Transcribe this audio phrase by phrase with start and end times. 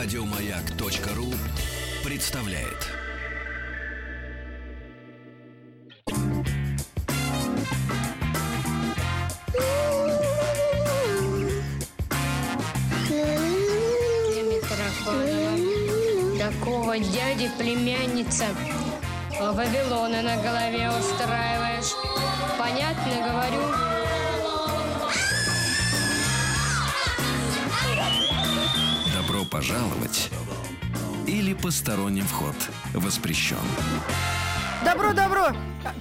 [0.00, 1.34] Радиомаяк.ру
[2.04, 2.86] представляет.
[16.38, 18.44] Такого дяди племянница
[19.40, 21.92] Вавилона на голове устраиваешь.
[22.56, 23.87] Понятно говорю?
[29.48, 30.30] Пожаловать
[31.26, 32.54] или посторонним вход
[32.94, 33.56] воспрещен.
[34.84, 35.48] Добро-добро!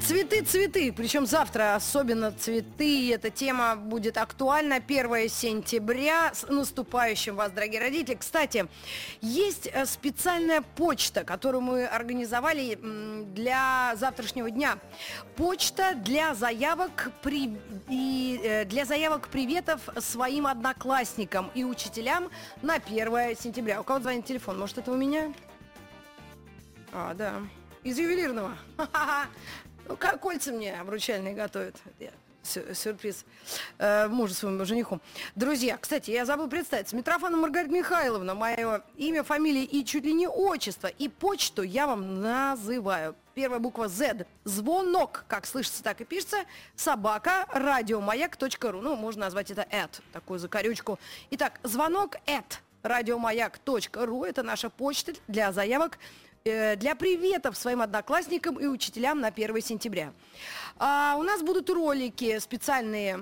[0.05, 0.93] Цветы, цветы.
[0.93, 3.11] Причем завтра особенно цветы.
[3.11, 4.75] Эта тема будет актуальна.
[4.75, 6.31] 1 сентября.
[6.33, 8.15] С наступающим вас, дорогие родители.
[8.15, 8.67] Кстати,
[9.19, 12.77] есть э, специальная почта, которую мы организовали
[13.33, 14.77] для завтрашнего дня.
[15.35, 17.57] Почта для заявок при...
[17.89, 22.29] и э, для заявок приветов своим одноклассникам и учителям
[22.61, 23.81] на 1 сентября.
[23.81, 24.59] У кого звонит телефон?
[24.59, 25.33] Может, это у меня?
[26.93, 27.41] А, да.
[27.87, 28.57] Из ювелирного.
[29.89, 31.77] Ну, как кольца мне обручальные готовят.
[32.43, 33.23] Сюрприз
[33.77, 34.99] э, мужу своему жениху.
[35.35, 36.93] Друзья, кстати, я забыл представиться.
[36.93, 40.87] Митрофанова Маргарита Михайловна, мое имя, фамилия и чуть ли не отчество.
[40.87, 43.15] И почту я вам называю.
[43.33, 44.25] Первая буква Z.
[44.43, 46.39] Звонок, как слышится, так и пишется.
[46.75, 48.81] Собака, радиомаяк.ру.
[48.81, 50.99] Ну, можно назвать это at, такую закорючку.
[51.31, 54.25] Итак, звонок at радиомаяк.ру.
[54.25, 55.97] Это наша почта для заявок
[56.43, 60.13] для приветов своим одноклассникам и учителям на 1 сентября.
[60.79, 63.15] А, у нас будут ролики специальные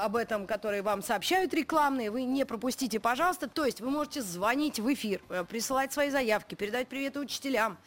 [0.00, 2.10] об этом, которые вам сообщают рекламные.
[2.10, 3.48] Вы не пропустите, пожалуйста.
[3.48, 7.78] То есть вы можете звонить в эфир, э, присылать свои заявки, передать приветы учителям,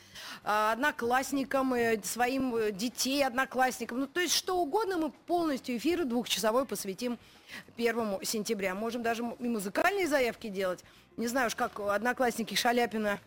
[0.45, 3.99] а, одноклассникам, э, своим детей, одноклассникам.
[3.99, 7.19] Ну, то есть что угодно мы полностью эфир двухчасовой посвятим
[7.75, 8.73] 1 сентября.
[8.73, 10.83] Можем даже и музыкальные заявки делать.
[11.17, 13.19] Не знаю уж, как одноклассники Шаляпина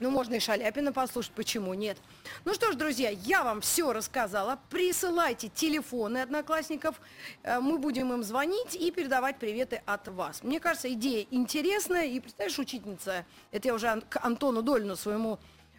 [0.00, 1.96] ну, можно и Шаляпина послушать, почему нет?
[2.44, 4.58] Ну что ж, друзья, я вам все рассказала.
[4.70, 7.00] Присылайте телефоны одноклассников,
[7.42, 10.42] э, мы будем им звонить и передавать приветы от вас.
[10.42, 15.38] Мне кажется, идея интересная, и, представляешь, учительница, это я уже к Антону Дольну, своему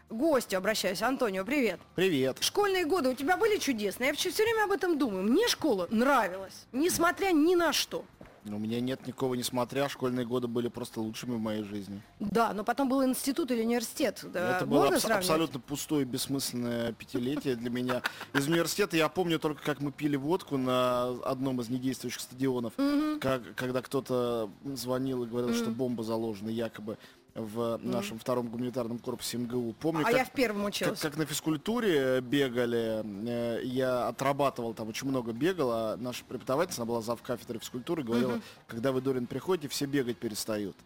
[0.10, 1.02] гостю обращаюсь.
[1.02, 1.80] Антонио, привет.
[1.96, 2.38] Привет.
[2.42, 4.10] Школьные годы у тебя были чудесные.
[4.10, 5.24] Я все время об этом думаю.
[5.24, 8.06] Мне школа нравилась, несмотря ни на что.
[8.46, 12.02] У меня нет никого, несмотря, школьные годы были просто лучшими в моей жизни.
[12.20, 14.22] Да, но потом был институт или университет.
[14.24, 18.04] Да, Это было абс- абсолютно пустое, бессмысленное пятилетие для меня.
[18.34, 22.74] Из университета я помню только, как мы пили водку на одном из недействующих стадионов,
[23.20, 26.98] как, когда кто-то звонил и говорил, что бомба заложена якобы
[27.36, 29.76] в нашем втором гуманитарном корпусе МГУ.
[29.82, 31.00] Помню, а как, я в первом училась.
[31.02, 36.82] Как, как на физкультуре бегали, э, я отрабатывал там очень много бегал, а наша преподавательница,
[36.82, 40.78] она была зав кафедры физкультуры, говорила, когда вы, Дорин, приходите, все бегать перестают.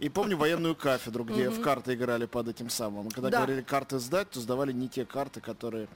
[0.00, 3.10] И помню военную кафедру, где в карты играли под этим самым.
[3.10, 3.38] Когда да.
[3.38, 5.88] говорили карты сдать, то сдавали не те карты, которые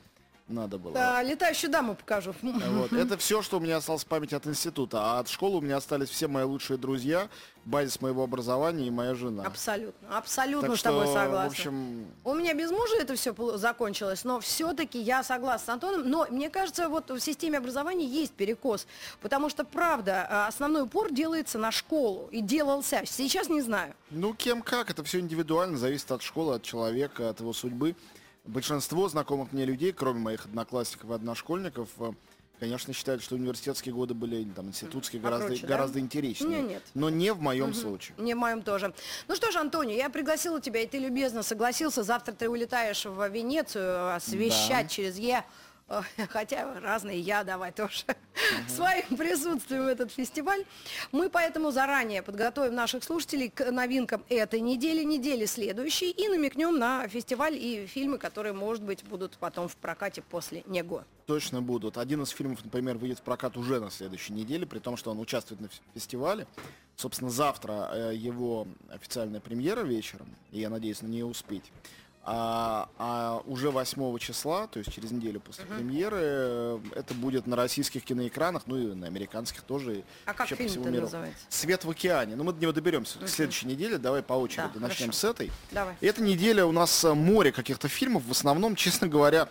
[0.50, 0.92] надо было.
[0.92, 2.34] Да, летающую даму покажу.
[2.70, 2.92] Вот.
[2.92, 4.98] Это все, что у меня осталось в памяти от института.
[5.00, 7.28] А от школы у меня остались все мои лучшие друзья,
[7.64, 9.44] базис моего образования и моя жена.
[9.44, 11.48] Абсолютно, абсолютно так с тобой согласна.
[11.48, 12.06] В общем...
[12.24, 16.08] У меня без мужа это все закончилось, но все-таки я согласна с Антоном.
[16.08, 18.86] Но мне кажется, вот в системе образования есть перекос,
[19.20, 23.02] потому что, правда, а, основной упор делается на школу и делался.
[23.04, 23.94] Сейчас не знаю.
[24.10, 27.94] Ну, кем как, это все индивидуально, зависит от школы, от человека, от его судьбы.
[28.50, 32.12] Большинство знакомых мне людей, кроме моих одноклассников и одношкольников, э,
[32.58, 36.00] конечно, считают, что университетские годы были, там, институтские гораздо, Попроче, гораздо да?
[36.00, 36.62] интереснее.
[36.62, 36.82] Нет, нет.
[36.94, 37.74] Но не в моем угу.
[37.74, 38.16] случае.
[38.18, 38.92] Не в моем тоже.
[39.28, 42.02] Ну что ж, Антонио, я пригласила тебя, и ты любезно согласился.
[42.02, 44.88] Завтра ты улетаешь в Венецию освещать да.
[44.88, 45.44] через Е
[46.30, 48.68] хотя разные я, давай тоже, угу.
[48.68, 50.64] своим присутствием в этот фестиваль.
[51.12, 57.08] Мы поэтому заранее подготовим наших слушателей к новинкам этой недели, недели следующей и намекнем на
[57.08, 61.04] фестиваль и фильмы, которые, может быть, будут потом в прокате после него.
[61.26, 61.96] Точно будут.
[61.96, 65.20] Один из фильмов, например, выйдет в прокат уже на следующей неделе, при том, что он
[65.20, 66.46] участвует на фестивале.
[66.96, 71.64] Собственно, завтра э, его официальная премьера вечером, и я надеюсь на нее успеть.
[72.22, 75.76] А, а уже 8 числа, то есть через неделю после uh-huh.
[75.76, 80.04] премьеры, э, это будет на российских киноэкранах, ну и на американских тоже.
[80.26, 81.46] А как фильм по называется?
[81.48, 82.36] «Свет в океане».
[82.36, 83.24] Ну мы до него доберемся uh-huh.
[83.24, 83.96] к следующей неделе.
[83.96, 85.18] Давай по очереди да, начнем хорошо.
[85.18, 85.50] с этой.
[85.70, 85.96] Давай.
[86.02, 88.24] Эта неделя у нас э, море каких-то фильмов.
[88.26, 89.48] В основном, честно говоря,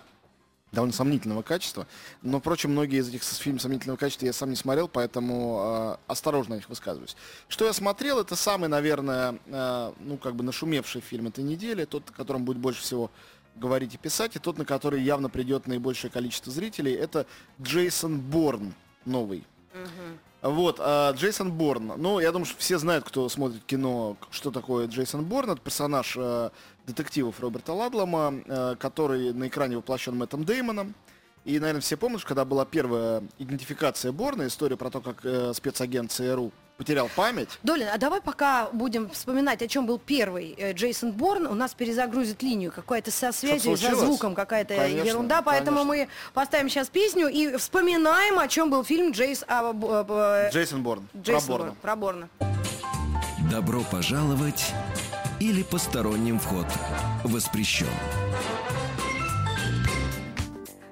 [0.71, 1.88] довольно сомнительного качества.
[2.21, 6.56] Но, впрочем, многие из этих фильмов сомнительного качества я сам не смотрел, поэтому э, осторожно
[6.56, 7.16] о них высказываюсь.
[7.48, 12.10] Что я смотрел, это самый, наверное, э, ну, как бы нашумевший фильм этой недели, тот,
[12.10, 13.12] о котором будет больше всего
[13.56, 17.25] говорить и писать, и тот, на который явно придет наибольшее количество зрителей, это
[17.62, 18.74] Джейсон Борн
[19.06, 19.45] новый.
[19.74, 20.19] Угу.
[20.42, 21.94] Вот, а, Джейсон Борн.
[21.98, 25.51] Ну, я думаю, что все знают, кто смотрит кино, что такое Джейсон Борн.
[25.51, 26.50] Это персонаж э,
[26.89, 30.94] детективов Роберта Ладлома, э, который на экране воплощен Мэттом Деймоном.
[31.45, 36.12] И, наверное, все помнят, когда была первая идентификация Борна, история про то, как э, спецагент
[36.12, 37.50] ЦРУ потерял память.
[37.63, 41.74] Долин, а давай пока будем вспоминать, о чем был первый э, Джейсон Борн, у нас
[41.74, 44.00] перезагрузит линию, какая-то со связью, случилось?
[44.06, 46.06] звуком какая-то Конечно, ерунда, поэтому конечно.
[46.06, 50.83] мы поставим сейчас песню и вспоминаем, о чем был фильм Джейс, а, б- б- Джейсон
[50.83, 51.07] Борн.
[51.15, 51.65] Джейсон про Борна.
[51.65, 52.30] Борн, про Борна.
[53.51, 54.74] Добро пожаловать
[55.39, 56.68] или посторонним вход
[57.24, 57.88] воспрещен.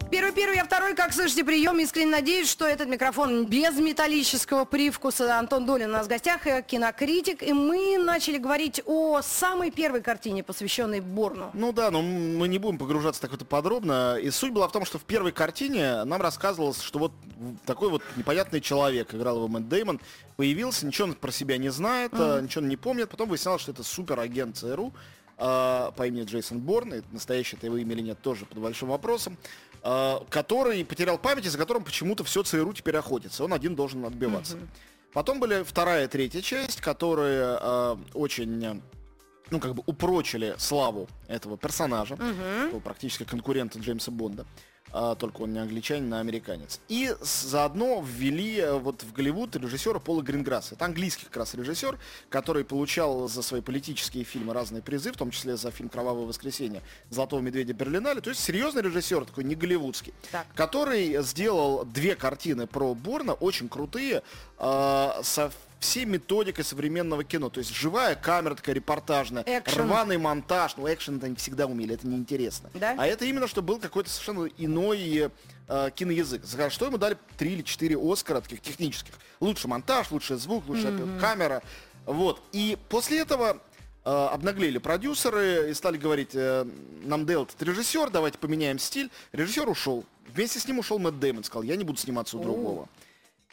[0.09, 1.79] Первый, первый, я второй, как слышите, прием.
[1.79, 5.37] Искренне надеюсь, что этот микрофон без металлического привкуса.
[5.37, 7.43] Антон Долин у нас в гостях, э, кинокритик.
[7.43, 11.51] И мы начали говорить о самой первой картине, посвященной Борну.
[11.53, 14.17] Ну да, но мы не будем погружаться так вот подробно.
[14.17, 17.11] И суть была в том, что в первой картине нам рассказывалось, что вот
[17.65, 19.99] такой вот непонятный человек, играл его Мэтт Деймон,
[20.37, 23.09] появился, ничего он про себя не знает, а, ничего он не помнит.
[23.09, 24.93] Потом выяснялось, что это суперагент ЦРУ
[25.37, 28.89] а, по имени Джейсон Борн, и настоящее это его имя или нет, тоже под большим
[28.89, 29.37] вопросом,
[30.29, 33.43] который потерял память, и за которым почему-то все ЦРУ теперь охотится.
[33.43, 34.57] Он один должен отбиваться.
[35.13, 38.81] Потом были вторая и третья часть, которые а, очень а,
[39.49, 44.47] ну, как бы упрочили славу этого персонажа, такого практически конкурента Джеймса Бонда, а,
[45.19, 46.79] только он не англичанин, а американец.
[46.87, 50.75] И заодно ввели э, вот в Голливуд режиссера Пола Гринграсса.
[50.75, 51.99] Это английский как раз режиссер,
[52.29, 56.81] который получал за свои политические фильмы разные призы, в том числе за фильм «Кровавое воскресенье»
[57.09, 58.21] «Золотого медведя Берлинале».
[58.21, 60.47] То есть серьезный режиссер, такой не голливудский, Так.
[60.55, 64.23] который сделал две картины про Борна, очень крутые,
[64.59, 67.49] э, со всей методикой современного кино.
[67.49, 69.83] То есть живая камера такая репортажная, Экшен.
[69.83, 70.75] рваный монтаж.
[70.77, 72.69] Ну, экшен это они всегда умели, это неинтересно.
[72.73, 72.95] Да?
[72.97, 75.31] А это именно, что был какой-то совершенно иной
[75.67, 76.43] э, киноязык.
[76.43, 79.13] За что ему дали три или четыре Оскара таких технических.
[79.39, 81.61] Лучший монтаж, лучший звук, лучшая камера.
[82.05, 82.41] Вот.
[82.53, 83.61] И после этого
[84.03, 86.65] э, обнаглели продюсеры и стали говорить, э,
[87.03, 89.11] нам Дейл этот режиссер, давайте поменяем стиль.
[89.31, 90.05] Режиссер ушел.
[90.33, 92.89] Вместе с ним ушел Мэтт Дэймон, сказал, я не буду сниматься у другого.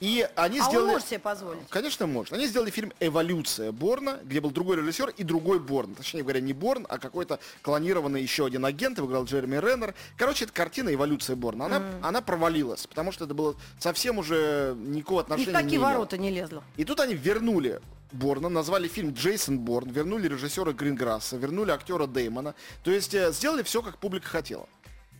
[0.00, 0.90] И они А он сделали...
[0.92, 1.60] может себе позволить?
[1.70, 2.32] Конечно, может.
[2.32, 5.94] Они сделали фильм «Эволюция Борна», где был другой режиссер и другой Борн.
[5.94, 9.94] Точнее говоря, не Борн, а какой-то клонированный еще один агент, его играл Джереми Реннер.
[10.16, 15.20] Короче, эта картина «Эволюция Борна», она, она провалилась, потому что это было совсем уже никакого
[15.20, 15.88] Ни отношения в какие не имело.
[15.90, 16.64] ворота не лезло.
[16.76, 17.80] И тут они вернули
[18.10, 22.54] Борна, назвали фильм Джейсон Борн, вернули режиссера Гринграсса, вернули актера Деймона.
[22.82, 24.68] То есть э, сделали все, как публика хотела.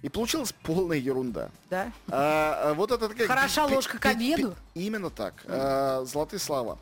[0.05, 1.49] И получилась полная ерунда.
[1.71, 1.91] Да?
[2.09, 3.27] А, а, вот это такая...
[3.27, 4.55] Хороша пи- ложка к обеду?
[4.75, 5.43] Именно так.
[5.47, 6.77] А, золотые слова.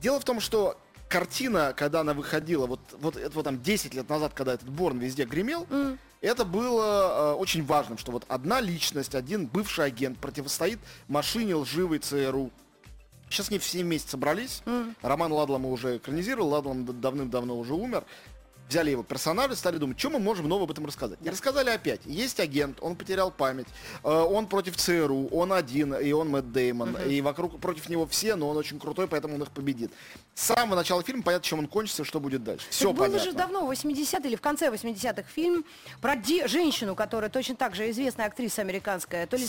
[0.00, 0.78] Дело в том, что
[1.08, 5.00] картина, когда она выходила, вот, вот это вот там 10 лет назад, когда этот Борн
[5.00, 5.66] везде гремел,
[6.20, 10.78] это было э, очень важным, что вот одна личность, один бывший агент противостоит
[11.08, 12.52] машине лживой ЦРУ.
[13.28, 14.62] Сейчас они все вместе собрались.
[15.02, 18.04] Роман Ладлома уже экранизировал, Ладлом давным-давно уже умер.
[18.70, 21.18] Взяли его персонажа, стали думать, что мы можем нового об этом рассказать.
[21.24, 22.02] И рассказали опять.
[22.04, 23.66] Есть агент, он потерял память,
[24.04, 26.96] э, он против ЦРУ, он один, и он Мэтт Деймон.
[27.08, 29.90] И вокруг против него все, но он очень крутой, поэтому он их победит.
[30.36, 32.64] С самого начала фильма понятно, чем он кончится, что будет дальше.
[32.70, 33.24] Все было понятно.
[33.24, 35.64] же давно, в 80-е или в конце 80-х фильм
[36.00, 39.26] про де- женщину, которая точно так же известная актриса американская.
[39.26, 39.48] То ли,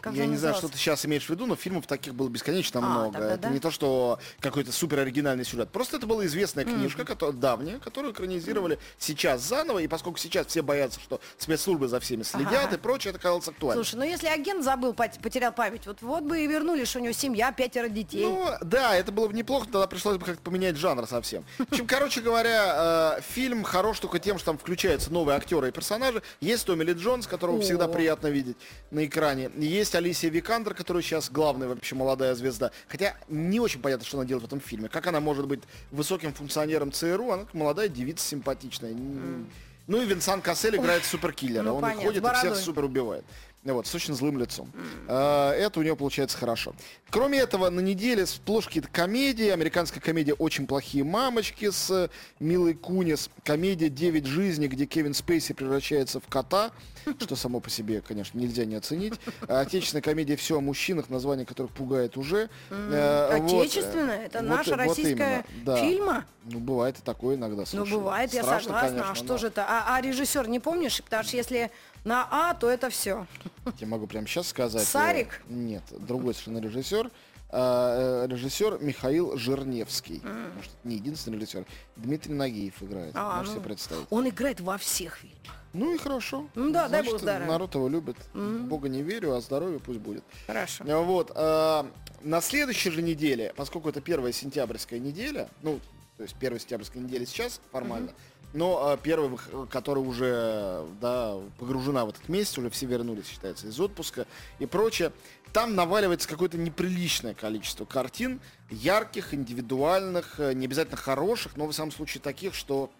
[0.00, 2.80] как Я не знаю, что ты сейчас имеешь в виду, но фильмов таких было бесконечно
[2.80, 3.12] А, много.
[3.12, 3.48] тогда это да.
[3.50, 5.70] не то, что какой-то супер оригинальный сюжет.
[5.70, 9.78] Просто это была известная книжка, которая, давняя, которую экранизировали сейчас заново.
[9.80, 12.76] И поскольку сейчас все боятся, что спецслужбы за всеми следят Ага.
[12.76, 13.84] и прочее, это казалось актуальным.
[13.84, 17.02] Слушай, ну если агент забыл, пот- потерял память, вот, вот бы и вернули, что у
[17.02, 18.24] него семья, пятеро детей.
[18.24, 21.44] Ну, да, это было бы неплохо, тогда пришлось бы как-то поменять жанр совсем.
[21.58, 25.70] В общем, короче говоря, э, фильм хорош только тем, что там включаются новые актеры и
[25.72, 26.22] персонажи.
[26.40, 27.60] Есть Томми Ли Джонс, которого О.
[27.60, 28.56] всегда приятно видеть
[28.90, 29.50] на экране.
[29.56, 32.70] Есть Алисия Викандер, которая сейчас главная вообще молодая звезда.
[32.88, 34.88] Хотя не очень понятно, что она делает в этом фильме.
[34.88, 37.30] Как она может быть высоким функционером ЦРУ?
[37.32, 38.92] Она как молодая девица симпатичная.
[38.92, 39.46] Н-
[39.86, 41.62] Ну и Винсан Кассель играет суперкиллера.
[41.62, 43.24] ну, Он понятно, ходит с и всех супер убивает.
[43.64, 44.70] Вот, с очень злым лицом.
[45.08, 46.74] А, Это у нее получается хорошо.
[47.10, 49.48] Кроме этого, на неделе сплошь какие-то комедии.
[49.48, 52.08] Американская комедия «Очень плохие мамочки» с э,
[52.40, 53.30] Милой Кунис.
[53.42, 56.72] Комедия «Девять жизней», где Кевин Спейси превращается в кота.
[57.20, 59.14] Что само по себе, конечно, нельзя не оценить.
[59.48, 62.50] А Отечественная комедия «Все о мужчинах», название которых пугает уже.
[62.70, 64.26] Э, э, Отечественная?
[64.26, 66.26] Это наша российская фильма?
[66.44, 67.64] Ну, бывает и такое иногда.
[67.72, 69.10] Ну, бывает, я согласна.
[69.10, 69.64] а что же это?
[69.66, 71.02] А, а режиссер не помнишь?
[71.02, 71.70] Потому что если
[72.04, 73.26] на А, то это все.
[73.78, 74.86] Я могу прямо сейчас сказать.
[74.86, 75.40] Сарик?
[75.48, 77.10] Э, Нет, другой совершенно режиссер.
[77.50, 80.20] э, режиссер Михаил Жирневский.
[80.22, 81.64] Может, это не единственный режиссер.
[81.96, 83.12] Дмитрий Нагиев играет.
[83.14, 83.60] А, Можете ну.
[83.60, 84.06] себе представить.
[84.10, 85.38] Он играет во всех фильмах.
[85.72, 86.46] Ну и хорошо.
[86.54, 87.46] Ну да, дай бог здоровья.
[87.46, 88.16] Народ его любит.
[88.32, 90.22] Бога не верю, а здоровье пусть будет.
[90.46, 90.84] Хорошо.
[90.86, 91.32] А Вот.
[91.34, 91.90] а,
[92.22, 95.80] на следующей же неделе, поскольку это первая сентябрьская неделя, ну,
[96.16, 98.12] то есть первая сентябрьская неделя сейчас формально,
[98.54, 103.66] но а, первая, вых- которая уже, да, погружена в этот месяц, уже все вернулись, считается,
[103.66, 104.26] из отпуска
[104.58, 105.12] и прочее,
[105.52, 111.92] там наваливается какое-то неприличное количество картин, ярких, индивидуальных, э, не обязательно хороших, но в самом
[111.92, 112.90] случае таких, что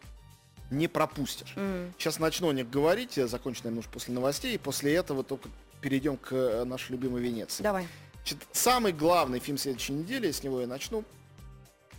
[0.71, 1.55] не пропустишь.
[1.99, 5.49] Сейчас начну о них говорить, закончу, наверное, уж после новостей, и после этого только
[5.81, 7.63] перейдем к э, нашей любимой Венеции.
[7.63, 7.87] Давай.
[8.17, 11.05] Значит, самый главный фильм следующей недели, с него я начну,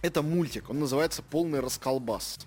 [0.01, 0.69] это мультик.
[0.69, 2.39] Он называется «Полный расколбас».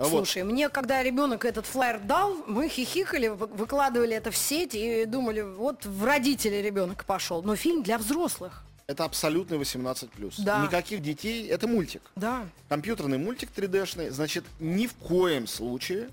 [0.00, 0.26] А вот.
[0.26, 5.04] Слушай, мне когда ребенок этот флайер дал, мы хихикали, вы- выкладывали это в сеть и
[5.04, 7.42] думали, вот в родители ребенок пошел.
[7.42, 8.62] Но фильм для взрослых.
[8.86, 10.08] Это абсолютный 18+.
[10.38, 10.62] Да.
[10.64, 12.00] Никаких детей, это мультик.
[12.16, 12.46] Да.
[12.70, 16.08] Компьютерный мультик 3D-шный, значит, ни в коем случае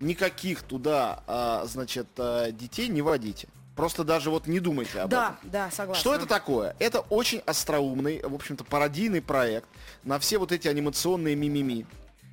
[0.00, 3.48] никаких туда, а, значит, а, детей не водите.
[3.74, 5.10] Просто даже вот не думайте об этом.
[5.10, 5.98] Да, да, согласна.
[5.98, 6.76] Что это такое?
[6.78, 9.66] Это очень остроумный, в общем-то, пародийный проект
[10.04, 11.86] на все вот эти анимационные мимими.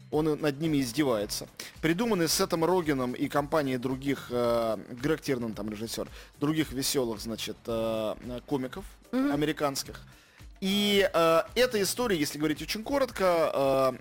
[0.09, 1.47] Он над ними издевается.
[1.81, 6.07] Придуманный Сетом Рогином и компанией других, э, Грег Тирнан там режиссер,
[6.39, 10.01] других веселых, значит, э, комиков американских.
[10.61, 13.97] И э, эта история, если говорить очень коротко, э,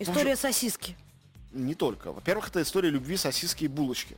[0.00, 0.96] История сосиски.
[1.52, 2.12] не только.
[2.12, 4.16] Во-первых, это история любви, сосиски и булочки.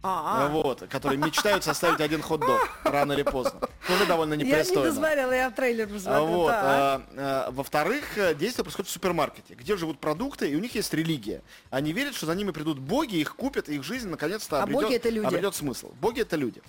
[0.00, 0.48] А, а.
[0.48, 3.60] Вот, которые мечтают составить один хот-дог рано или поздно.
[3.86, 4.90] Тоже довольно Я не непристойно.
[4.90, 6.26] досмотрела, я трейлер А посмотрела.
[6.26, 10.74] Вот, а, а, во-вторых, э, действие происходит в супермаркете, где живут продукты, и у них
[10.76, 11.42] есть религия.
[11.70, 14.82] Они верят, что за ними придут боги, их купят, и их жизнь наконец-то А обретет,
[14.84, 15.26] боги это люди.
[15.26, 15.90] обретет смысл.
[16.00, 16.62] Боги это люди.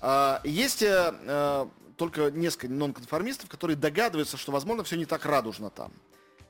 [0.00, 1.66] А, есть э,
[1.96, 5.92] только несколько нонконформистов, которые догадываются, что, возможно, все не так радужно там.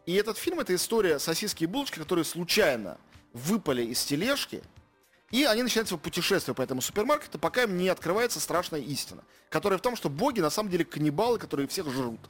[0.04, 2.98] И этот фильм это история сосиски и булочки, которые случайно
[3.32, 4.62] выпали из тележки,
[5.32, 9.78] и они начинают свое путешествие по этому супермаркету, пока им не открывается страшная истина, которая
[9.78, 12.20] в том, что боги на самом деле каннибалы, которые всех жрут.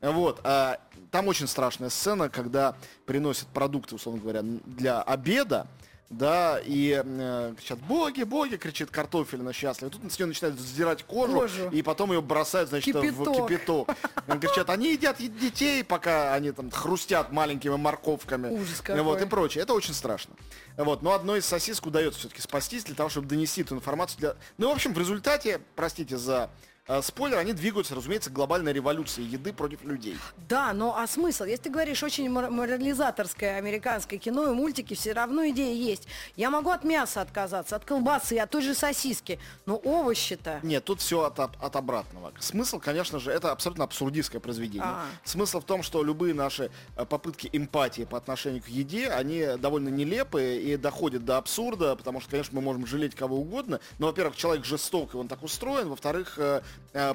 [0.00, 0.40] Вот.
[0.44, 0.78] а,
[1.10, 5.66] там очень страшная сцена, когда приносят продукты, условно говоря, для обеда,
[6.10, 9.92] да, и э, кричат «Боги, боги!» кричит картофелина счастлива.
[9.92, 11.70] Тут с нее начинают сдирать кожу, Кожу.
[11.70, 13.48] и потом ее бросают, значит, в Кипяток.
[13.48, 13.88] кипяток.
[14.26, 18.48] Они кричат, они едят детей, пока они там хрустят маленькими морковками.
[18.48, 19.02] Ужас какой.
[19.02, 19.62] Вот, и прочее.
[19.62, 20.34] Это очень страшно.
[20.76, 24.18] Вот, но одной из сосисок удается все-таки спастись для того, чтобы донести эту информацию.
[24.18, 24.36] Для...
[24.58, 26.50] Ну, в общем, в результате, простите за
[26.88, 30.16] э, спойлер, они двигаются, разумеется, к глобальной революции еды против людей.
[30.48, 31.44] Да, но а смысл?
[31.44, 36.08] Если ты говоришь очень мор- морализаторское американское кино и мультики, все равно идея есть.
[36.36, 40.60] Я могу от мяса отказаться, от колбасы, от той же сосиски, но овощи-то...
[40.62, 42.32] Нет, тут все от, от- от обратного.
[42.40, 44.82] Смысл, конечно же, это абсолютно абсурдистское произведение.
[44.84, 45.06] А.
[45.24, 49.88] Смысл в том, что любые наши э, попытки эмпатии по отношению к еде, они довольно
[49.88, 54.36] нелепые и доходят до абсурда, потому что, конечно, мы можем жалеть кого угодно, но, во-первых,
[54.36, 56.62] человек жесток, и он так устроен, во-вторых, э,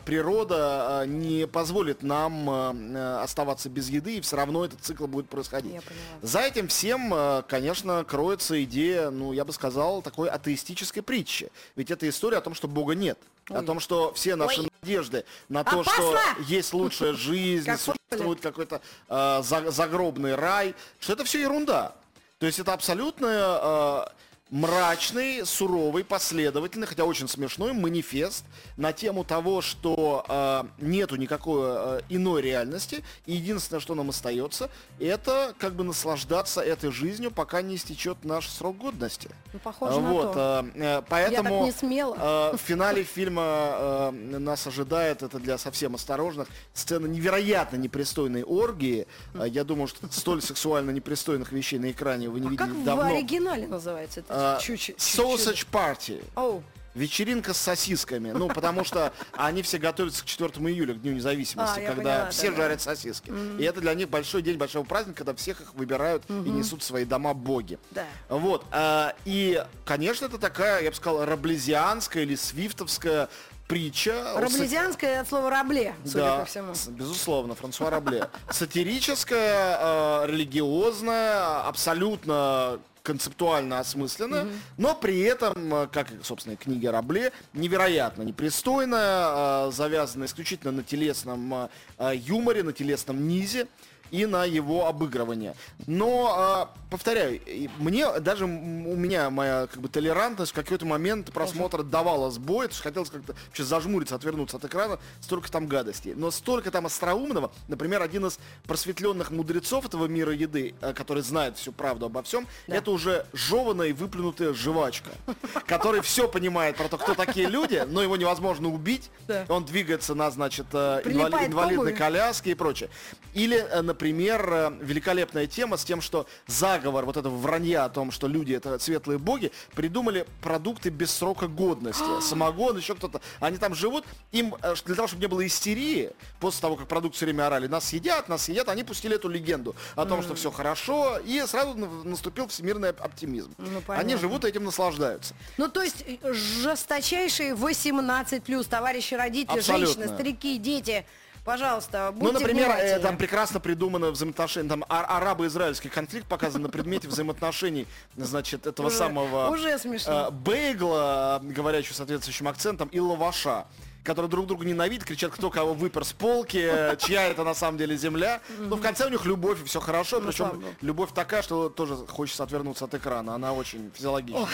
[0.06, 5.06] природа э, не позволит нам э, э, оставаться без еды, и все равно этот цикл
[5.06, 5.74] будет происходить.
[5.74, 5.82] Я.
[6.22, 11.52] За этим всем, э, конечно, кроется идея, ну, я бы сказал, такой атеистической притчи.
[11.76, 13.18] Ведь это история о том, что Бога нет.
[13.50, 14.70] О том, что все наши Ой.
[14.82, 16.18] надежды на то, что
[16.48, 21.94] есть лучшая жизнь, существует какой-то э, за- загробный рай, что это все ерунда.
[22.40, 24.16] То есть это абсолютно э,
[24.52, 28.46] мрачный, суровый, последовательный, хотя очень смешной манифест
[28.78, 34.70] на тему того, что э, нету никакой э, иной реальности, и единственное, что нам остается,
[35.00, 39.30] это как бы наслаждаться этой жизнью, пока не истечет наш срок годности.
[39.52, 40.66] Ну, похоже на вот, то.
[40.76, 42.52] э, э, поэтому не смела.
[42.54, 49.08] э, в финале фильма э, нас ожидает, это для совсем осторожных, сцена невероятно непристойной оргии.
[49.34, 52.76] Э, я думаю, что столь сексуально непристойных вещей на экране вы не А видели как
[52.76, 53.04] в давно.
[53.16, 54.35] оригинале называется это?
[54.36, 54.58] Э.
[54.98, 56.24] Sausage Party.
[56.36, 56.64] Оу.
[56.94, 58.32] Вечеринка с сосисками.
[58.32, 62.30] Ну, потому что они все готовятся к 4 июля, к Дню независимости, А, когда поняла,
[62.30, 63.34] все да, жарят сосиски.
[63.60, 66.86] И это для них большой день большого праздника, когда всех их выбирают и несут в
[66.86, 67.78] свои дома боги.
[67.92, 68.06] Да.
[68.30, 68.66] Вот.
[68.72, 73.28] а, и, конечно, это такая, я бы сказал, раблезианская или свифтовская
[73.68, 74.34] притча.
[74.38, 76.74] Раблезианское от слова рабле, судя Да, по всему.
[76.92, 78.30] безусловно, Франсуа Рабле.
[78.50, 79.78] Сатирическая,
[80.24, 84.48] э, религиозная, абсолютно концептуально осмысленная,
[84.78, 90.84] но при этом, э, как и, собственно, книги Рабле, невероятно непристойная, э, завязана исключительно на
[90.84, 93.68] телесном э, юморе, на телесном низе.
[94.12, 95.56] И на его обыгрывание.
[95.88, 97.40] Но, э, повторяю,
[97.78, 102.72] мне даже у меня моя как бы толерантность в какой-то момент просмотра давала сбой, то
[102.72, 106.14] есть хотелось как-то вообще зажмуриться, отвернуться от экрана, столько там гадостей.
[106.16, 111.58] Но столько там остроумного, например, один из просветленных мудрецов этого мира еды, э, который знает
[111.58, 112.76] всю правду обо всем, да.
[112.78, 115.12] это уже жеванная и выплюнутая жвачка,
[115.68, 119.10] который все понимает про то, кто такие люди, но его невозможно убить,
[119.50, 122.90] он двигается на, значит, э, инвалидной коляске и прочее.
[123.34, 128.28] Или, например, э, великолепная тема с тем, что заговор вот этого вранья о том, что
[128.28, 132.04] люди это светлые боги, придумали продукты без срока годности.
[132.22, 133.22] Самогон, еще кто-то.
[133.40, 137.18] Они там живут, им э, для того, чтобы не было истерии, после того, как продукты
[137.18, 140.52] все время орали, нас едят, нас едят, они пустили эту легенду о том, что все
[140.52, 143.54] хорошо, и сразу наступил всемирный оптимизм.
[143.58, 145.34] Ну, они живут этим наслаждаются.
[145.58, 149.86] Ну, то есть э, жесточайшие 18 плюс, товарищи родители, Абсолютно.
[149.86, 151.06] женщины, старики, дети.
[151.46, 156.70] Пожалуйста, будьте Ну, например, э, там прекрасно придумано взаимоотношения, там а- арабо-израильский конфликт показан на
[156.70, 157.86] предмете взаимоотношений,
[158.18, 159.50] значит, этого уже, самого...
[159.50, 160.30] Уже смешно.
[160.30, 163.66] Э, бейгла, говорящего соответствующим акцентом, и лаваша
[164.04, 167.98] которые друг друга ненавидят, кричат, кто кого выпер с полки, чья это на самом деле
[167.98, 168.40] земля.
[168.60, 170.20] Но в конце у них любовь, и все хорошо.
[170.20, 173.34] Ну, Причем любовь такая, что тоже хочется отвернуться от экрана.
[173.34, 174.48] Она очень физиологичная.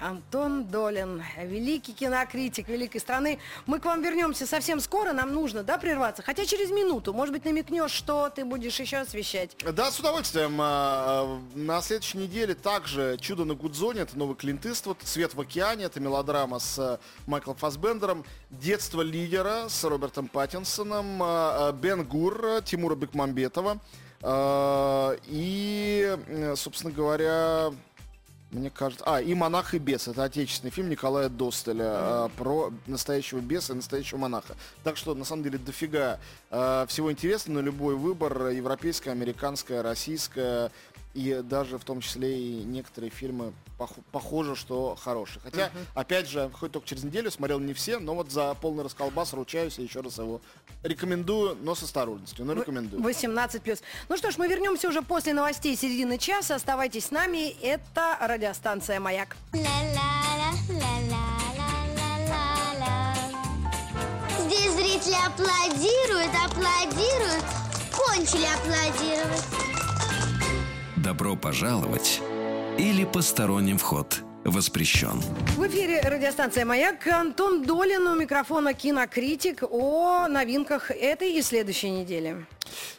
[0.00, 3.38] Антон Долин, великий кинокритик великой страны.
[3.66, 6.22] Мы к вам вернемся совсем скоро, нам нужно, да, прерваться?
[6.22, 9.56] Хотя через минуту, может быть, намекнешь, что ты будешь еще освещать?
[9.60, 10.58] Да, с удовольствием.
[10.60, 15.40] А, а, на следующей неделе также «Чудо на Гудзоне», это новый Клинт Иствуд, «Свет в
[15.40, 21.18] океане», это мелодрама с а, Майклом Фасбендером, «Детство лидера» с Робертом Паттинсоном,
[21.78, 23.78] «Бен Гур» Тимура Бекмамбетова,
[25.26, 26.16] и,
[26.56, 27.70] собственно говоря,
[28.50, 29.04] мне кажется...
[29.06, 30.08] А, и «Монах и бес».
[30.08, 32.26] Это отечественный фильм Николая Достеля mm-hmm.
[32.26, 34.56] э, про настоящего беса и настоящего монаха.
[34.82, 36.18] Так что, на самом деле, дофига
[36.50, 38.48] э, всего интересного на любой выбор.
[38.48, 40.72] Европейская, американская, российская
[41.14, 45.42] и даже в том числе и некоторые фильмы пох похоже, что хорошие.
[45.42, 45.86] Хотя, uh-huh.
[45.94, 49.78] опять же, хоть только через неделю смотрел не все, но вот за полный расколбас ручаюсь
[49.78, 50.40] и еще раз его
[50.84, 53.02] рекомендую, но с осторожностью, но рекомендую.
[53.02, 53.80] 18 плюс.
[54.08, 56.54] Ну что ж, мы вернемся уже после новостей середины часа.
[56.54, 57.50] Оставайтесь с нами.
[57.60, 59.36] Это радиостанция «Маяк».
[64.46, 67.44] Здесь зрители аплодируют, аплодируют,
[67.92, 69.79] кончили аплодировать.
[71.10, 72.20] «Добро пожаловать»
[72.78, 75.20] или «Посторонним вход» воспрещен.
[75.56, 77.04] В эфире радиостанция «Маяк».
[77.08, 82.46] Антон Долин у микрофона «Кинокритик» о новинках этой и следующей недели.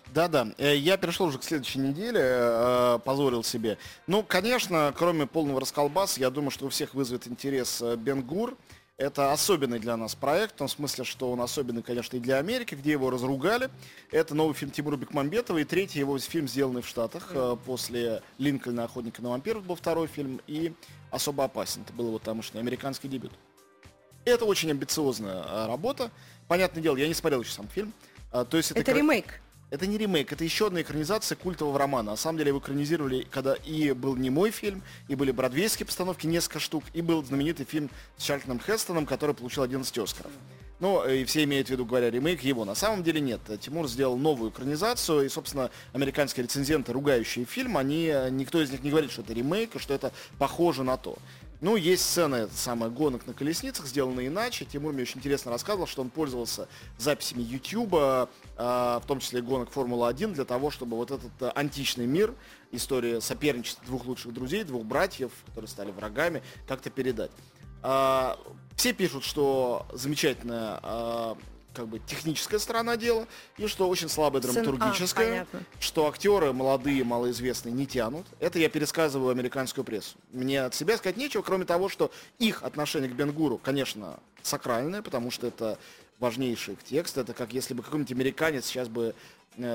[0.08, 3.78] Да-да, э, я перешел уже к следующей неделе, э, позорил себе.
[4.08, 8.58] Ну, конечно, кроме полного расколбаса, я думаю, что у всех вызовет интерес э, Бенгур.
[9.02, 12.76] Это особенный для нас проект, в том смысле, что он особенный, конечно, и для Америки,
[12.76, 13.72] где его разругали.
[14.12, 17.32] Это новый фильм Тимура Бекмамбетова и третий его фильм, сделанный в Штатах.
[17.34, 17.60] Mm.
[17.66, 18.84] После «Линкольна.
[18.84, 20.40] Охотника на вампиров» был второй фильм.
[20.46, 20.74] И
[21.10, 21.82] «Особо опасен».
[21.82, 23.32] Это был его тамошний американский дебют.
[24.24, 26.12] Это очень амбициозная а, работа.
[26.48, 27.94] Понятное дело, я не смотрел еще сам фильм.
[28.32, 29.42] А, то есть это, это ремейк?
[29.72, 32.12] Это не ремейк, это еще одна экранизация культового романа.
[32.12, 36.28] На самом деле его экранизировали, когда и был не мой фильм, и были бродвейские постановки,
[36.28, 40.32] несколько штук, и был знаменитый фильм с Чарльтоном Хестоном, который получил 11 Оскаров.
[40.82, 42.66] Ну, и все имеют в виду, говоря, ремейк его.
[42.66, 43.40] На самом деле нет.
[43.62, 48.90] Тимур сделал новую экранизацию, и, собственно, американские рецензенты, ругающие фильм, они, никто из них не
[48.90, 51.18] говорит, что это ремейк, и что это похоже на то.
[51.62, 54.66] Ну, есть сцены, самое, гонок на колесницах, сделаны иначе.
[54.66, 59.70] Тимур мне очень интересно рассказывал, что он пользовался записями YouTube, а, в том числе гонок
[59.70, 62.34] Формулы-1, для того, чтобы вот этот э, античный мир,
[62.72, 67.30] история соперничества двух лучших друзей, двух братьев, которые стали врагами, как-то передать.
[67.84, 68.40] А,
[68.76, 71.38] все пишут, что замечательная а,
[71.74, 77.74] как бы техническая сторона дела, и что очень слабая драматургическая, а, что актеры молодые, малоизвестные
[77.74, 78.26] не тянут.
[78.40, 80.18] Это я пересказываю американскую прессу.
[80.32, 85.32] Мне от себя сказать нечего, кроме того, что их отношение к Бенгуру, конечно, сакральное, потому
[85.32, 85.78] что это
[86.20, 87.18] важнейший текст.
[87.18, 89.16] Это как если бы какой-нибудь американец сейчас бы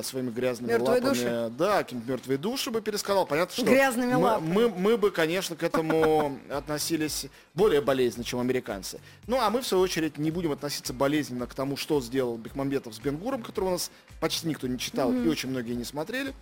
[0.02, 1.52] своими грязными Мертвые лапами, души?
[1.56, 3.26] да, какие-нибудь мертвые души бы пересказал.
[3.26, 4.52] Понятно, что Грязными мы, лапами.
[4.52, 9.00] Мы, мы бы, конечно, к этому относились более болезненно, чем американцы.
[9.26, 12.94] Ну, а мы, в свою очередь, не будем относиться болезненно к тому, что сделал Бекмамбетов
[12.94, 15.26] с Бенгуром, который у нас почти никто не читал mm-hmm.
[15.26, 16.34] и очень многие не смотрели.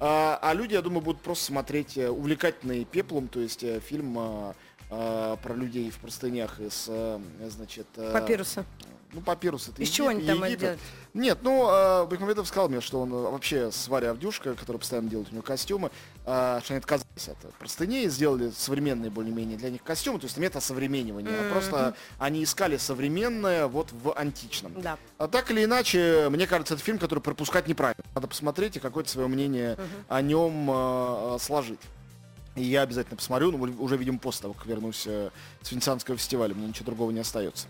[0.00, 4.54] А, а люди, я думаю, будут просто смотреть э, увлекательный пеплом, то есть э, фильм
[4.90, 7.86] э, про людей в простынях из, э, значит...
[7.96, 8.64] э, Папируса.
[9.12, 10.60] Ну, папирус это Из Еги- чего они там Египет.
[10.60, 10.80] делают?
[11.14, 15.10] Нет, ну, э, Бекмамбетов сказал мне, что он э, вообще с Варей Авдюшка, которая постоянно
[15.10, 15.90] делает у него костюмы,
[16.26, 20.54] э, что они отказались от простыней, сделали современные более-менее для них костюмы, то есть нет
[20.54, 24.80] осовременивания, а просто они искали современное вот в античном.
[24.80, 24.96] Да.
[25.18, 28.04] А так или иначе, мне кажется, это фильм, который пропускать неправильно.
[28.14, 29.76] Надо посмотреть и какое-то свое мнение
[30.08, 31.80] о нем э, сложить.
[32.56, 35.30] И я обязательно посмотрю, ну, уже, видимо, после того, как вернусь э,
[35.62, 37.68] с Венецианского фестиваля, мне ничего другого не остается.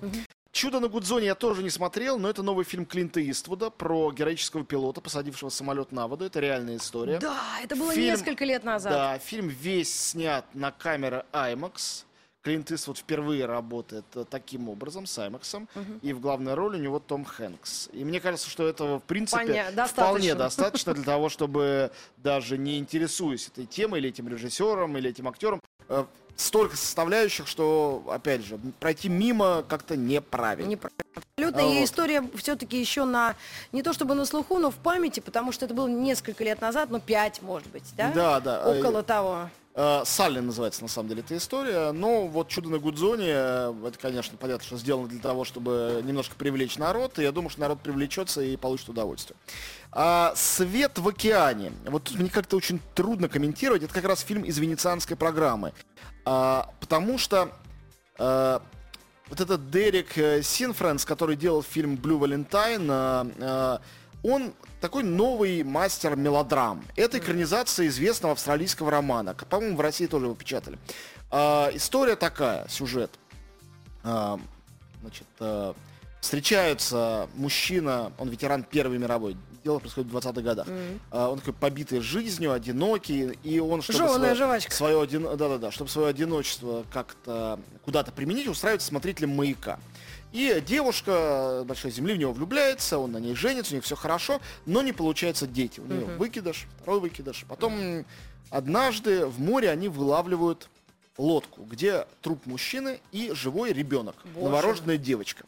[0.53, 4.65] «Чудо на Гудзоне» я тоже не смотрел, но это новый фильм Клинта Иствуда про героического
[4.65, 6.25] пилота, посадившего самолет на воду.
[6.25, 7.21] Это реальная история.
[7.21, 8.93] Да, это было Фильм- несколько лет назад.
[8.93, 12.05] Да, фильм весь снят на камеры IMAX.
[12.43, 15.67] Клинт Иствуд впервые работает э, таким образом, с IMAX.
[16.01, 17.91] И в главной роли у него Том Хэнкс.
[17.93, 20.95] И мне кажется, что этого, в принципе, Поня- вполне достаточно.
[20.95, 26.05] для того, чтобы даже не интересуясь этой темой, или этим режиссером, или этим актером, э,
[26.37, 30.71] столько составляющих, что, опять же, пройти мимо как-то неправильно.
[30.71, 31.05] Неправильно.
[31.15, 31.61] Абсолютно.
[31.63, 31.85] А И вот.
[31.85, 33.37] история все-таки еще на,
[33.73, 36.89] не то чтобы на слуху, но в памяти, потому что это было несколько лет назад,
[36.89, 38.13] ну, пять, может быть, да?
[38.15, 38.67] Да, да.
[38.67, 39.51] Около того.
[39.83, 41.93] Э, Салли называется на самом деле эта история.
[41.93, 46.35] Но вот «Чудо на Гудзоне», э, это, конечно, понятно, что сделано для того, чтобы немножко
[46.37, 47.19] привлечь народ.
[47.19, 49.39] И я думаю, что народ привлечется и получит удовольствие.
[49.91, 51.73] А, «Свет в океане».
[51.87, 53.83] Вот тут мне как-то очень трудно комментировать.
[53.83, 55.73] Это как раз фильм из венецианской программы.
[56.27, 57.49] А, потому что
[58.19, 58.61] э,
[59.31, 60.13] вот этот Дерек
[60.45, 63.79] Синфренс, который делал фильм «Блю Валентайн», э, э,
[64.23, 66.85] он такой новый мастер мелодрам.
[66.97, 69.35] Это экранизация известного австралийского романа.
[69.35, 70.79] По-моему, в России тоже его печатали.
[71.31, 73.11] А, история такая, сюжет.
[74.03, 74.39] А,
[75.03, 75.75] значит, э,
[76.21, 79.37] встречаются мужчина, он ветеран Первой мировой.
[79.63, 80.67] Дело происходит в 20-х годах.
[81.11, 84.73] А, он такой побитый жизнью, одинокий, и он, чтобы свое, жвачка.
[84.75, 89.79] свое один- да-да-да, чтобы свое одиночество как-то куда-то применить, устраивается смотрителем маяка.
[90.33, 94.41] И девушка большой земли в него влюбляется, он на ней женится, у них все хорошо,
[94.65, 95.81] но не получается дети.
[95.81, 97.45] У нее выкидыш, второй выкидыш.
[97.49, 98.05] Потом
[98.51, 100.69] однажды в море они вылавливают
[101.19, 104.47] лодку, где труп мужчины и живой ребенок, Боже.
[104.47, 105.45] новорожденная девочка.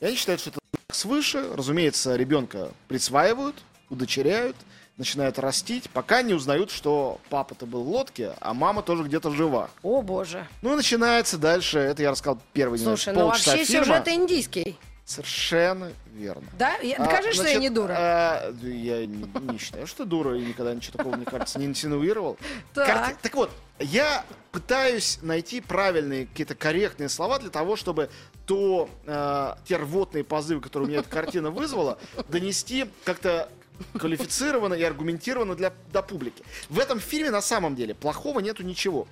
[0.00, 0.60] И они считают, что это
[0.90, 1.54] свыше.
[1.54, 3.56] Разумеется, ребенка присваивают,
[3.90, 4.56] удочеряют,
[4.96, 9.68] начинают растить, пока не узнают, что папа-то был в лодке, а мама тоже где-то жива.
[9.82, 10.46] О, боже.
[10.62, 13.84] Ну и начинается дальше, это я рассказал первый Слушай, ну вообще фильма.
[13.86, 14.78] сюжет индийский.
[15.04, 16.46] Совершенно верно.
[16.58, 16.76] Да?
[16.78, 17.94] Я- А, Докажи, что я не дура.
[17.98, 21.66] а, я не, не считаю, что ты дура, и никогда ничего такого, мне кажется, не
[21.66, 22.38] инсинуировал.
[22.72, 22.86] Так.
[22.86, 28.08] Карти- Так вот, я пытаюсь найти правильные, какие-то корректные слова для того, чтобы
[28.46, 33.50] то, э, те рвотные позывы, которые у меня эта картина вызвала, донести как-то
[33.98, 36.44] квалифицированно и аргументированно для, до публики.
[36.68, 39.06] В этом фильме на самом деле плохого нету ничего.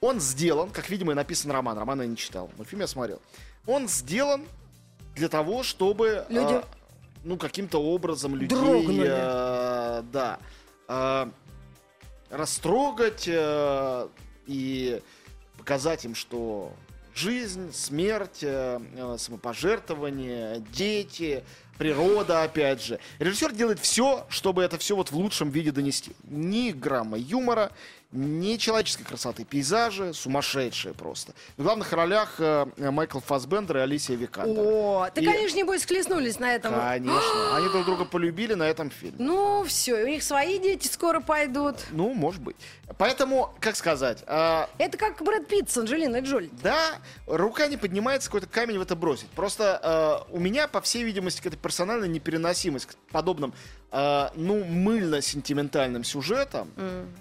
[0.00, 1.78] Он сделан, как, видимо, и написан роман.
[1.78, 3.20] Роман я не читал, но фильм я смотрел.
[3.66, 4.46] Он сделан
[5.16, 6.24] для того, чтобы...
[6.28, 6.64] Люди а,
[7.24, 8.56] ну, каким-то образом людей...
[8.56, 9.08] дрогнули.
[9.08, 10.38] э, да.
[10.86, 11.30] а,
[12.30, 14.08] растрогать э,
[14.46, 15.02] и
[15.56, 16.72] показать им, что
[17.14, 21.44] жизнь, смерть, э, э, самопожертвование, дети,
[21.78, 22.98] природа, опять же.
[23.18, 26.12] Режиссер делает все, чтобы это все вот в лучшем виде донести.
[26.24, 27.70] Ни грамма юмора,
[28.10, 29.44] ни человеческой красоты.
[29.44, 31.34] Пейзажи сумасшедшие просто.
[31.58, 34.64] В главных ролях э, Майкл Фассбендер и Алисия Викандер.
[34.64, 36.72] О, так И- они же, небось, схлестнулись на этом.
[36.74, 37.20] Конечно.
[37.56, 39.16] Они друг друга полюбили на этом фильме.
[39.18, 41.76] Ну, все, у них свои дети скоро пойдут.
[41.90, 42.56] Ну, может быть.
[42.96, 46.50] Поэтому, как сказать, а, Это как Брэд Питт с Анджелиной Джоли.
[46.62, 49.28] да, рука не поднимается какой-то камень в это бросить.
[49.30, 53.52] Просто э, у меня, по всей видимости, какая-то персональная непереносимость к подобным,
[53.90, 56.70] э, ну, мыльно-сентиментальным сюжетам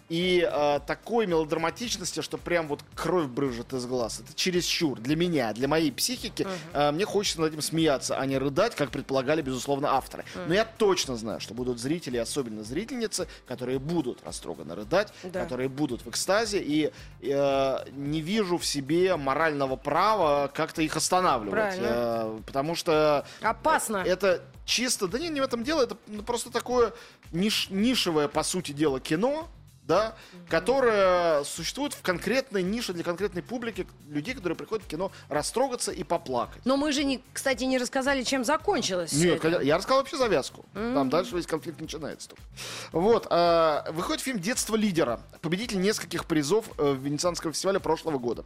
[0.09, 4.19] и э, такой мелодраматичности, что прям вот кровь брыжет из глаз.
[4.21, 6.47] Это чересчур для меня, для моей психики.
[6.73, 10.25] Э, мне хочется над этим смеяться, а не рыдать, как предполагали, безусловно, авторы.
[10.47, 15.43] Но я точно знаю, что будут зрители, особенно зрительницы, которые будут растроганно рыдать, Да.
[15.43, 21.51] которые будут в экстазе, и э, не вижу в себе морального права как-то их останавливать.
[21.51, 21.87] Правильно.
[21.89, 23.97] Э, потому что Опасно.
[23.97, 26.93] это чисто, да не, не в этом дело, это просто такое
[27.31, 29.47] ниш- нишевое, по сути дела, кино,
[29.87, 30.15] да,
[30.49, 36.03] которое существует в конкретной нише для конкретной публики, людей, которые приходят в кино растрогаться и
[36.03, 36.61] поплакать.
[36.65, 39.13] Но мы же, не, кстати, не рассказали, чем закончилось.
[39.13, 39.61] Нет, это.
[39.61, 40.65] я рассказал вообще завязку.
[40.73, 42.29] Там дальше весь конфликт начинается.
[42.29, 42.43] только.
[42.91, 43.27] Вот.
[43.29, 45.21] а, выходит фильм «Детство лидера».
[45.41, 48.43] Победитель нескольких призов э, в Венецианского фестиваля прошлого года.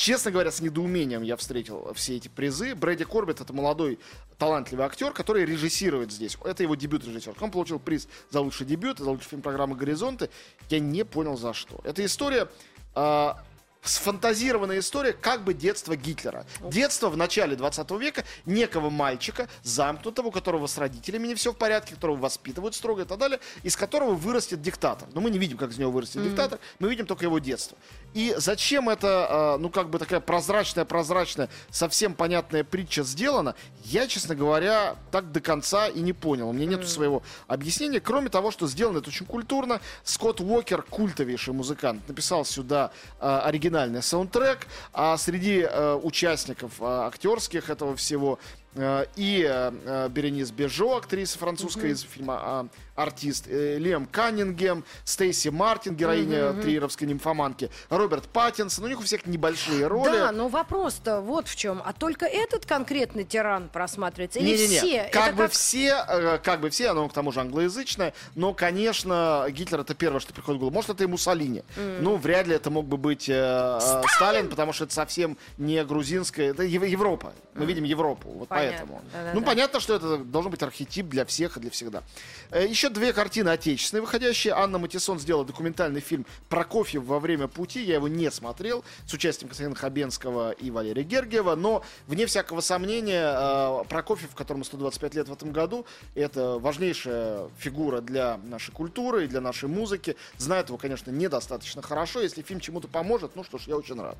[0.00, 2.74] Честно говоря, с недоумением я встретил все эти призы.
[2.74, 3.98] Брэди Корбет это молодой
[4.38, 6.38] талантливый актер, который режиссирует здесь.
[6.42, 7.34] Это его дебют режиссер.
[7.38, 10.30] Он получил приз за лучший дебют, за лучший фильм программы «Горизонты».
[10.70, 11.80] Я не понял за что.
[11.84, 12.48] Эта история
[12.94, 13.42] а,
[13.82, 16.46] сфантазированная история как бы детства Гитлера.
[16.60, 21.56] Детство в начале 20 века некого мальчика, замкнутого, у которого с родителями не все в
[21.56, 25.08] порядке, которого воспитывают строго и так далее, из которого вырастет диктатор.
[25.14, 27.76] Но мы не видим, как из него вырастет диктатор, мы видим только его детство.
[28.12, 34.34] И зачем это, э, ну как бы такая прозрачная-прозрачная, совсем понятная притча сделана, я, честно
[34.34, 36.48] говоря, так до конца и не понял.
[36.48, 39.80] У меня нету своего объяснения, кроме того, что сделано это очень культурно.
[40.04, 42.90] Скотт Уокер, культовейший музыкант, написал сюда
[43.20, 43.26] э,
[43.70, 48.38] оригинальный саундтрек, а среди э, участников э, актерских этого всего
[48.74, 51.92] и э, Беренис Бежо, актриса французская mm-hmm.
[51.92, 56.62] из фильма а, артист, э, Лем Каннингем, Стейси Мартин, героиня mm-hmm.
[56.62, 58.84] триеровской нимфоманки, Роберт Паттинсон.
[58.84, 60.12] У них у всех небольшие роли.
[60.12, 61.82] Да, но вопрос-то вот в чем.
[61.84, 64.38] А только этот конкретный тиран просматривается?
[64.38, 64.78] Или Не-не-не.
[64.78, 65.04] все?
[65.12, 69.46] Как Это бы все, э, как бы все, оно к тому же англоязычное, но, конечно,
[69.50, 70.74] Гитлер это первое, что приходит в голову.
[70.74, 71.64] Может, это и Муссолини.
[72.00, 75.84] Ну, вряд ли это мог бы быть э, э, Сталин, потому что это совсем не
[75.84, 77.32] грузинская, это Ев- Европа.
[77.54, 79.02] Мы видим Европу, вот Поэтому.
[79.12, 79.32] Да-да-да.
[79.34, 82.02] Ну, понятно, что это должен быть архетип для всех и для всегда.
[82.50, 84.54] Э, Еще две картины отечественные выходящие.
[84.54, 87.82] Анна Матисон сделала документальный фильм «Прокофьев во время пути».
[87.82, 88.84] Я его не смотрел.
[89.06, 91.54] С участием Константина Хабенского и Валерия Гергиева.
[91.54, 98.00] Но, вне всякого сомнения, э, Прокофьев, которому 125 лет в этом году, это важнейшая фигура
[98.00, 100.16] для нашей культуры и для нашей музыки.
[100.38, 102.20] Знает его, конечно, недостаточно хорошо.
[102.20, 104.16] Если фильм чему-то поможет, ну что ж, я очень рад.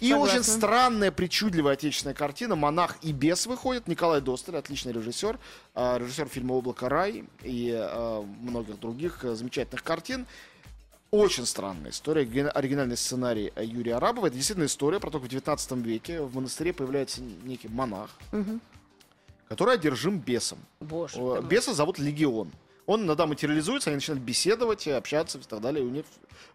[0.00, 0.18] И согласна.
[0.34, 3.67] очень странная, причудливая отечественная картина «Монах и бес» выходит.
[3.86, 5.38] Николай Досталь, отличный режиссер.
[5.74, 10.26] э, Режиссер фильма «Облако рай» и э, многих других э, замечательных картин.
[11.10, 12.22] Очень странная история.
[12.50, 14.26] Оригинальный сценарий э, Юрия Арабова.
[14.26, 18.10] Это действительно история про то, как в 19 веке в монастыре появляется некий монах,
[19.48, 20.58] который одержим бесом.
[20.80, 21.18] Боже.
[21.42, 22.50] Беса зовут Легион.
[22.86, 25.84] Он иногда материализуется, они начинают беседовать, общаться и так далее.
[25.84, 26.04] И у них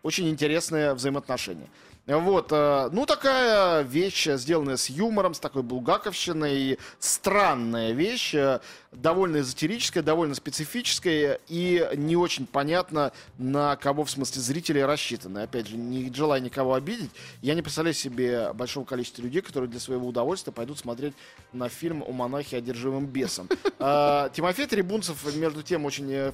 [0.02, 1.68] очень интересные взаимоотношения.
[2.06, 8.60] Вот, э, ну такая вещь, э, сделанная с юмором, с такой булгаковщиной, странная вещь, э,
[8.92, 15.44] довольно эзотерическая, довольно специфическая и не очень понятно, на кого в смысле зрителей рассчитана.
[15.44, 17.12] Опять же, не желая никого обидеть,
[17.42, 21.14] я не представляю себе большого количества людей, которые для своего удовольствия пойдут смотреть
[21.54, 23.48] на фильм о монахе, одержимым бесом.
[23.80, 26.34] А, Тимофей Трибунцев, между тем, очень э,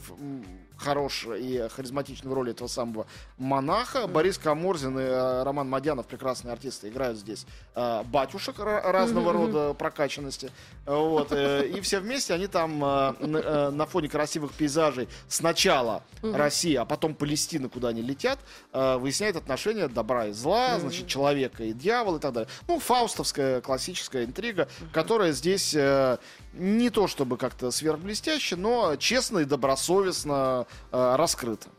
[0.79, 3.05] хорош и харизматичен в роли этого самого
[3.37, 4.07] монаха.
[4.07, 9.73] Борис Каморзин и э, Роман Мадянов, прекрасные артисты, играют здесь э, батюшек ра- разного рода
[9.73, 10.51] прокачанности.
[10.85, 16.03] Вот, э, и все вместе они там э, на, э, на фоне красивых пейзажей сначала
[16.21, 18.39] России, а потом Палестины, куда они летят,
[18.73, 22.49] э, выясняют отношения добра и зла, значит, человека и дьявола и так далее.
[22.67, 26.17] Ну, фаустовская классическая интрига, которая здесь э,
[26.53, 31.69] не то чтобы как-то сверхблестяще, но честно и добросовестно э, раскрыта.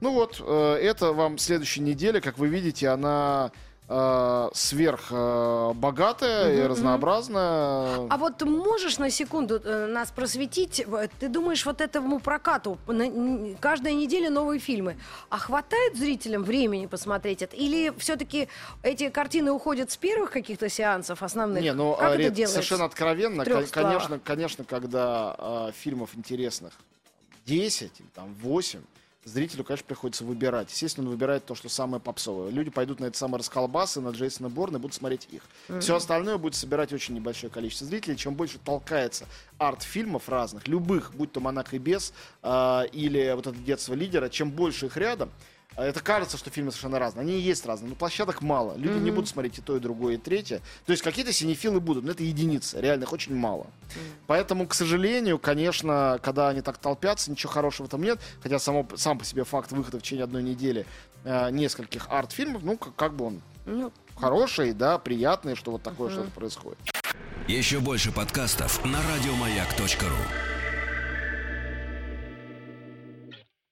[0.00, 3.52] Ну вот, э, это вам следующей неделе, как вы видите, она
[3.94, 8.06] э, сверх э, богатая и разнообразная.
[8.08, 10.84] А вот можешь на секунду э, нас просветить?
[10.86, 14.96] В- Ты думаешь, вот этому прокату на- каждая неделя новые фильмы,
[15.28, 17.54] а хватает зрителям времени посмотреть это?
[17.56, 18.48] Или все-таки
[18.82, 21.62] эти картины уходят с первых каких-то сеансов основных?
[21.62, 22.54] Не, ну как а, это делается?
[22.54, 26.72] совершенно откровенно, кон- конечно, конечно, когда э, фильмов интересных
[27.46, 28.80] 10, или там 8,
[29.24, 30.70] зрителю, конечно, приходится выбирать.
[30.70, 32.50] Естественно, он выбирает то, что самое попсовое.
[32.50, 35.42] Люди пойдут на это самое расколбасы, на Джейсона Борна и будут смотреть их.
[35.80, 38.16] Все остальное будет собирать очень небольшое количество зрителей.
[38.16, 39.26] Чем больше толкается
[39.58, 44.50] арт-фильмов разных, любых, будь то «Монах и бес» э, или вот это «Детство лидера», чем
[44.50, 45.30] больше их рядом,
[45.76, 47.22] это кажется, что фильмы совершенно разные.
[47.22, 48.76] Они и есть разные, но площадок мало.
[48.76, 50.60] Люди не будут смотреть и то, и другое, и третье.
[50.86, 52.80] То есть какие-то синефилы будут, но это единицы.
[52.80, 53.66] Реально их очень мало.
[54.26, 58.20] Поэтому, к сожалению, конечно, когда они так толпятся, ничего хорошего этом нет.
[58.42, 60.86] Хотя само, сам по себе факт выхода в течение одной недели
[61.24, 66.10] э, нескольких арт-фильмов, ну, как, как бы он Ну, хороший, да, приятный, что вот такое
[66.10, 66.78] что-то происходит.
[67.48, 70.51] Еще больше подкастов на радиомаяк.ру.